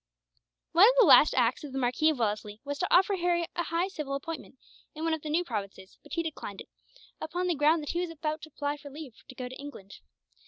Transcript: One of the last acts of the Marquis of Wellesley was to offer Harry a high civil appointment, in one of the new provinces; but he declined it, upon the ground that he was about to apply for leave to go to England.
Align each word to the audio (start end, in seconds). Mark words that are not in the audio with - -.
One 0.71 0.85
of 0.89 0.95
the 0.99 1.05
last 1.05 1.35
acts 1.35 1.63
of 1.63 1.73
the 1.73 1.77
Marquis 1.77 2.09
of 2.09 2.17
Wellesley 2.17 2.59
was 2.65 2.79
to 2.79 2.87
offer 2.91 3.17
Harry 3.17 3.45
a 3.55 3.61
high 3.65 3.87
civil 3.87 4.15
appointment, 4.15 4.57
in 4.95 5.03
one 5.03 5.13
of 5.13 5.21
the 5.21 5.29
new 5.29 5.43
provinces; 5.43 5.99
but 6.01 6.13
he 6.13 6.23
declined 6.23 6.59
it, 6.61 6.69
upon 7.21 7.45
the 7.45 7.53
ground 7.53 7.83
that 7.83 7.91
he 7.91 7.99
was 8.01 8.09
about 8.09 8.41
to 8.41 8.49
apply 8.49 8.77
for 8.77 8.89
leave 8.89 9.13
to 9.29 9.35
go 9.35 9.47
to 9.47 9.55
England. 9.59 9.97